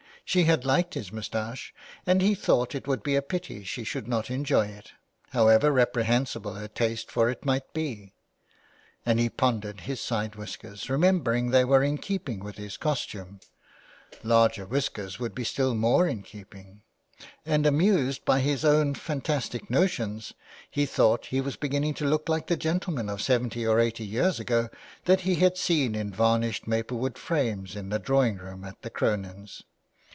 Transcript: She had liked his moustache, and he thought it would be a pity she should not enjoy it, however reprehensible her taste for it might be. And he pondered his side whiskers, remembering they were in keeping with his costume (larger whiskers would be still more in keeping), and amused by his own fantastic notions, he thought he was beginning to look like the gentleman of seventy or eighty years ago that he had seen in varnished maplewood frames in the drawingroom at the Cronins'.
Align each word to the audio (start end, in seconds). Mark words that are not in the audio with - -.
She 0.23 0.45
had 0.45 0.63
liked 0.63 0.93
his 0.93 1.11
moustache, 1.11 1.73
and 2.05 2.21
he 2.21 2.35
thought 2.35 2.73
it 2.73 2.87
would 2.87 3.03
be 3.03 3.17
a 3.17 3.21
pity 3.21 3.65
she 3.65 3.83
should 3.83 4.07
not 4.07 4.31
enjoy 4.31 4.67
it, 4.67 4.93
however 5.31 5.73
reprehensible 5.73 6.53
her 6.53 6.69
taste 6.69 7.11
for 7.11 7.29
it 7.29 7.43
might 7.43 7.73
be. 7.73 8.13
And 9.05 9.19
he 9.19 9.29
pondered 9.29 9.81
his 9.81 9.99
side 9.99 10.35
whiskers, 10.37 10.89
remembering 10.89 11.49
they 11.49 11.65
were 11.65 11.83
in 11.83 11.97
keeping 11.97 12.39
with 12.39 12.55
his 12.55 12.77
costume 12.77 13.41
(larger 14.23 14.65
whiskers 14.65 15.19
would 15.19 15.35
be 15.35 15.43
still 15.43 15.75
more 15.75 16.07
in 16.07 16.23
keeping), 16.23 16.83
and 17.45 17.65
amused 17.65 18.23
by 18.23 18.39
his 18.39 18.63
own 18.63 18.93
fantastic 18.93 19.69
notions, 19.69 20.33
he 20.69 20.85
thought 20.85 21.25
he 21.25 21.41
was 21.41 21.57
beginning 21.57 21.93
to 21.95 22.05
look 22.05 22.29
like 22.29 22.47
the 22.47 22.55
gentleman 22.55 23.09
of 23.09 23.21
seventy 23.21 23.67
or 23.67 23.81
eighty 23.81 24.05
years 24.05 24.39
ago 24.39 24.69
that 25.03 25.21
he 25.27 25.35
had 25.35 25.57
seen 25.57 25.93
in 25.93 26.09
varnished 26.09 26.67
maplewood 26.67 27.17
frames 27.17 27.75
in 27.75 27.89
the 27.89 27.99
drawingroom 27.99 28.63
at 28.63 28.81
the 28.81 28.89
Cronins'. 28.89 29.63